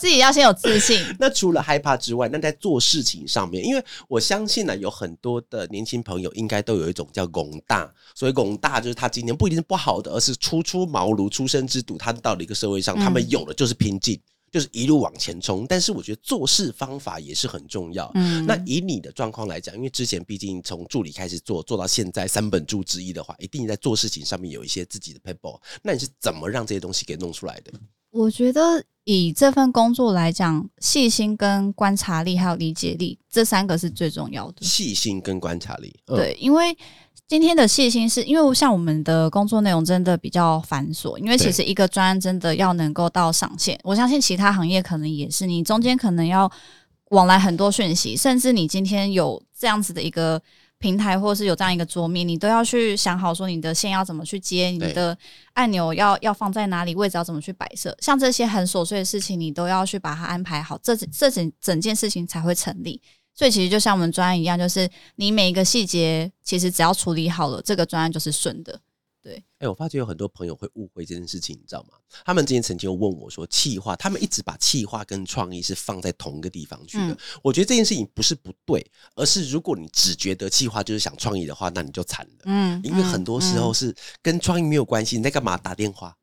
[0.00, 0.98] 自己要先有自信。
[1.20, 14.18] 那除了害怕之外，那在做事情上面，因为我相信呢，有很多的年轻朋友应该都有一种叫“拱大”，所以“拱大”就是他今天不一定是不好的，而是初出茅庐、出生之犊，他到了一个社会上，嗯他们有的就是拼劲。
[14.52, 18.10] 就是一路往前冲，但是我觉得做事方法也是很重要。
[18.16, 25.56] 嗯那以你的状况来讲，因为之前毕竟从助理开始做，做到现在三本柱之一的话，一定在做事情上面有一些自己的 paper。
[25.84, 27.72] 那你是怎么让这些东西给弄出来的？
[28.10, 34.62] 我觉得以这份工作来讲，细心、跟观察力还有理解力这三个是最重要的。
[34.62, 36.76] 细心跟观察力，嗯，对，因为
[37.26, 46.50] 今天的细心是因为像我们的工作内容真的比较繁琐，因为其实一个专案真的要能够到上线，我相信其他行业可能也是，你中间可能要
[47.10, 50.40] 往来很多讯息，甚至你今天有这样子的一个。
[50.80, 55.16] 平台或是有这样一个桌面，你都要去想好说你的线要怎么去接，你的
[55.52, 63.00] 按钮要要放在哪里，位置要怎么去摆设，像这些很琐碎的事情，你都要去把它安排好，这这整整件事情才会成立。
[63.34, 68.80] 所以其实就像我们专案一样，就是你每一个细节，其实只要处理好了，这个专案就是顺的。
[69.58, 71.98] 哎、我发觉有很多朋友会误会这件事情，你知道吗？
[72.24, 77.12] 他们之前曾经有问我说，企划，他们一直把企划跟创意是放在同一个地方去的。
[77.12, 82.42] 嗯我觉得这件事情不是不对，而是如果你只觉得企划就是想创意的话，那你就惨了。
[82.44, 85.56] 嗯因为很多时候是跟创意没有关系，你在干嘛？
[85.56, 86.16] 打电话。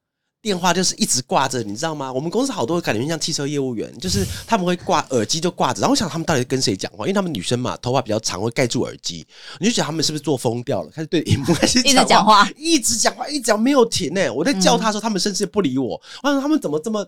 [0.47, 2.11] 电话就是一直挂着，你知道吗？
[2.11, 6.99] 我们公司好多感觉像汽车业务员，就是他们会挂耳机就挂着，然后我想他们到底跟谁讲话？
[6.99, 9.27] 因为他们女生嘛，头发比较长，会盖住耳机，
[9.59, 10.89] 你就觉得他们是不是做疯掉了？
[10.89, 16.01] 开始对荧幕开始一直讲话，一直讲话，一直讲没有停呢、我在叫他的时候，他们甚至不理我。
[16.23, 17.05] 我想他们怎么这么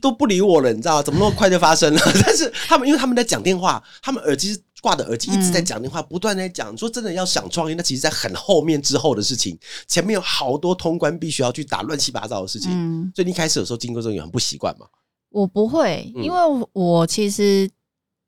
[0.00, 0.72] 都不理我了？
[0.72, 1.02] 你知道吗？
[1.02, 2.00] 怎么那么快就发生了？
[2.24, 6.76] 但是他们因为他们在讲电话，他们耳机是挂的耳机，一直在讲电话，不断在讲。
[6.76, 12.70] 说真的，要想创业，那其实在很后面之后的事情，前面有好多通关必须要去打乱七八糟的事情。
[12.72, 14.86] 嗯，所以你一开始的时候经过这种也很不习惯嘛。
[15.30, 16.38] 我不会，嗯因为
[16.72, 17.68] 我其实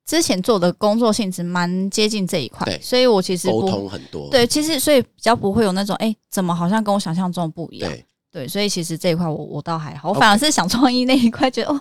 [0.04, 7.90] 之前做的工作性质蛮接近这一块对，所以我其实沟通很多，对，其实所以比较不会有那种哎、怎么好像跟我想象中不一样。
[7.90, 11.80] 对对，所以其实这一块我我倒还好，我反而是想创意那一块，觉得哦，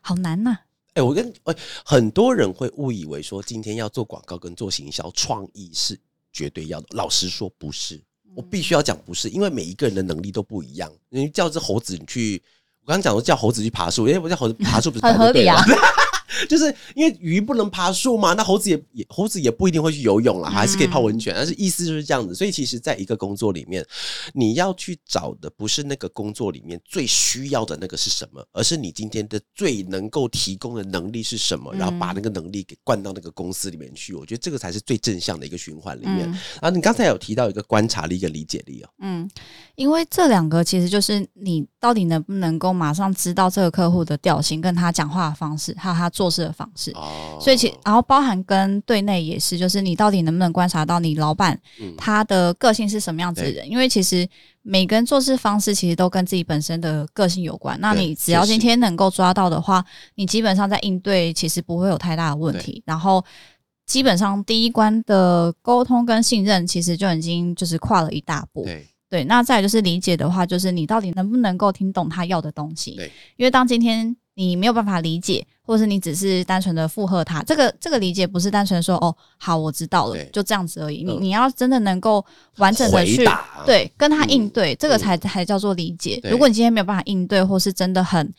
[0.00, 0.56] 好难呐、
[0.96, 1.54] 哎、我跟哎、
[1.84, 5.98] 很多人会误以为说，今天要做广告跟做行销，创意是
[6.32, 6.86] 绝对要的。
[6.92, 8.02] 老实说，不是，
[8.34, 10.90] 我必须要讲不是，因为每一个人的能力都不一样。
[11.10, 12.42] 你叫只猴子你去，
[12.80, 15.62] 我刚刚讲说叫猴子去爬树，因为我叫猴子爬树不是很合理啊
[16.48, 21.34] 就是因为鱼不能爬树嘛，那猴子也也猴子也不一定会去游泳啦，还是可以泡温泉。
[21.34, 23.84] 但是意思就是这样子，所以其实在一个工作里面，
[24.34, 34.14] 你要去找的不是那个工作里面最需要的那个是什么，而是你今天的最能够提供的能力是什么，然后把那个能力给灌到那个公司里面去。
[34.14, 36.30] 我觉得这个才是最正向的一个循环里面。
[36.30, 39.28] 嗯然后你刚才有提到一个观察力跟理解力哦，嗯，
[39.74, 46.90] 因为这两个其实就是你到底能不能够马上知道这个客户的调性，跟他讲话的方式，还有他做事的方式。
[46.92, 53.70] 哦所以其然后包含跟对内也是，就是你到底能不能观察到你老板嗯他的个性是什么样子的人？
[53.70, 54.26] 因为其实
[54.62, 57.78] 每个人做事方式其实都跟自己本身的个性有关。
[57.80, 59.84] 那你只要今天能够抓到的话，
[60.14, 62.82] 你基本上在应对其实不会有太大的问题。
[62.84, 63.24] 然后
[63.84, 68.64] 基本上第一关的沟通跟信任，其实就已经就是跨了一大步。
[68.64, 72.96] 对对，那再就是理解的话，就是你到底能不能够听懂他要的东西。
[72.96, 81.02] 对，因为当今天你没有办法理解，或者是你只是单纯的附和他，这个这个理解不是单纯说哦，好，我知道了，就这样子而已。
[81.02, 82.24] 你嗯你要真的能够
[82.58, 83.28] 完整的去
[83.66, 86.20] 对跟他应嗯对，这个嗯才才叫做理解。
[86.22, 88.32] 对如果你今天没有办法应对，或是真的很。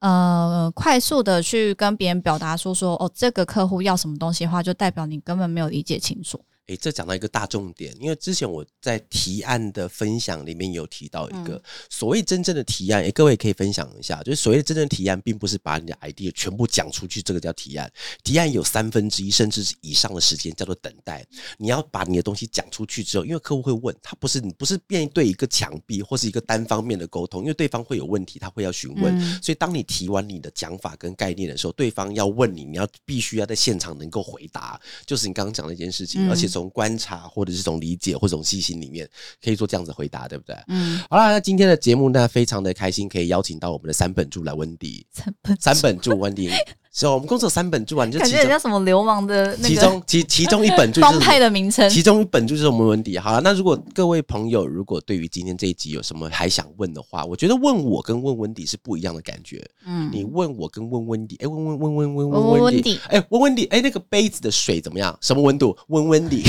[0.00, 6.38] 呃，快速的去跟别人表达说说哦，这个客户要什么东西的话，就代表你根本没有理解清楚。
[6.66, 17.90] 诶，这讲到一个大重点，因为之前我在提案的分享里面有提到一个、所谓真正的提案，诶，各位可以分享一下，就是所谓的真正的提案，并不是把你的 idea 全部讲出去，这个叫提案。
[18.24, 21.24] 提案有三分之一甚至是以上的时间叫做等待。
[21.56, 29.16] 你要把你的东西讲出去之后，因为客户会问，他不是你不是面对一个墙壁或是一个单方面的沟通，因为对方会有问题，他会要询问。
[29.16, 39.08] 嗯所以当你提完你的讲法跟概念的时候，对方要问你，你要必须要在现场能够回答，就是你刚刚讲的一件事情，嗯而且从观察或者是从理解或者从细心里面
[39.42, 40.56] 可以做这样子回答，对不对？
[40.68, 46.50] 嗯，好啦，那今天的节目呢，非常的开心，可以邀请到我们的三本柱来温迪，三本三本柱温迪，
[46.98, 51.90] 是哦，我们公司有三本著啊，你就感其中觉很像什么流氓的那其中其其中一本就是 帮派的名称。
[51.90, 53.18] 其中一本就是我们温迪。
[53.18, 59.62] 好了，那如果各位朋友如果对于今天这一集有什么还想问的话，我觉得问我跟问温迪是不一样的感觉。
[59.84, 65.14] 嗯，你问我跟问温迪，哎，问问问问问问问温迪温迪，哎，问温迪，哎，那个杯子的水怎么样？
[65.20, 65.76] 什么温度？
[65.88, 66.42] 问温迪。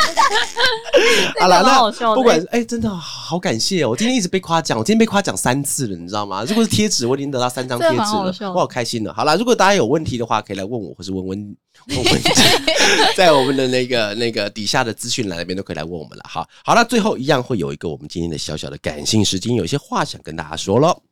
[1.40, 3.90] 好了，那不管哎，真的好感谢哦！
[3.90, 6.44] 我今天一直被夸奖，我今天被夸奖三次了，你知道吗？
[6.44, 9.12] 如果是贴纸，我已经得到三张贴纸了，好我好开心的。
[9.12, 11.56] 好了，如果大家有问题的话，可以来问我，或是问问
[11.88, 12.22] 问 问，
[13.16, 16.24] 在我们的那个那个底下的资讯栏那边都可以来问我们了。
[16.28, 21.02] 好，好了，最后一样会有一个我们今天的小小的感性时间，有一些话想跟大家说喽。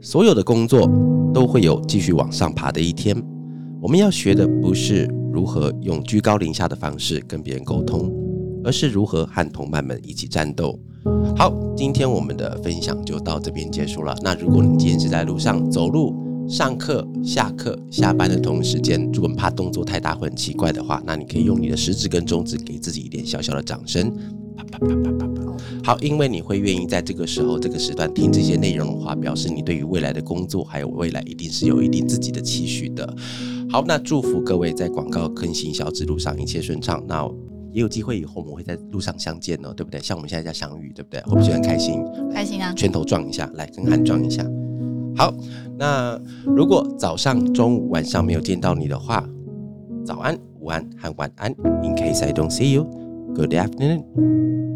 [0.00, 0.88] 所有的工作
[1.34, 3.37] 都会有继续往上爬的一天。
[3.80, 8.12] 我们要学的不是如何用居高临下的方式跟别人沟通，
[8.64, 10.76] 而是如何和同伴们一起战斗。
[11.36, 14.16] 好，今天我们的分享就到这边结束了。
[14.20, 16.12] 那如果你今天是在路上走路、
[16.48, 24.12] 上课、下课、下班的同时间，如果怕动作太大会很奇怪的话，那你可以用你的食指跟中指给自己一点小小的掌声。
[24.64, 25.56] 啪啪啪啪啪啪。
[25.84, 33.16] 好，因为你会愿意在这个时候、这个时段听这些内容的话，表示你对于未来的工作还有未来一定是有一定自己的期许的。
[33.70, 37.02] 好，那祝福各位在广告跟行销之路上一切顺畅。
[37.06, 37.28] 那
[37.72, 40.00] 也有机会以后我们会在路上相见哦，对不对？
[40.00, 41.20] 像我们现在在相遇，对不对？
[41.22, 42.02] 会不会很开心？
[42.32, 42.72] 开心啊！
[42.74, 44.44] 拳头撞一下，来跟汗撞一下。
[45.16, 45.34] 好，
[45.78, 49.28] 那如果早上、中午、晚上没有见到你的话，
[50.04, 51.50] 早安、午安和晚安。
[51.82, 52.86] In case I don't see you,
[53.34, 54.02] good afternoon,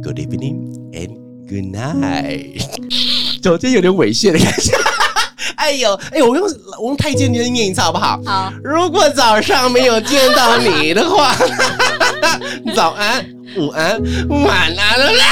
[0.02, 1.16] good evening, and
[1.48, 2.62] good night。
[3.42, 4.72] 就今天有点猥亵的感觉。
[5.56, 6.46] 哎呦，哎，我用
[6.80, 8.20] 我用太监念念一次好不好？
[8.24, 11.34] 好，如果早上没有见到你的话，
[12.74, 13.24] 早安、
[13.56, 15.24] 午安、晚安了啦。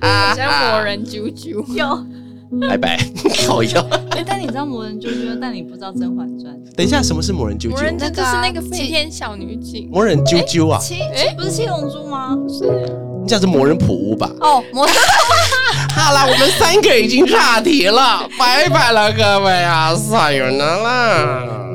[0.00, 1.64] 好像魔人啾啾。
[1.74, 2.06] 有。
[2.68, 2.98] 拜拜，
[3.46, 3.86] 好哟。
[4.12, 6.54] 哎，但你知道魔人啾啾，但你不知道《甄嬛传》。
[6.76, 7.70] 等一下，什么是魔人啾啾？
[7.72, 12.36] 魔人啾就是那个飞天小女警，魔人啾啾啊，七哎不是七龙珠吗？
[12.48, 12.64] 是
[13.22, 14.30] 你讲是魔人普乌吧？
[14.40, 14.86] 哦，魔
[15.94, 21.67] 好了，我们三个已经岔题了，拜拜了，各位啊，撒有那啦。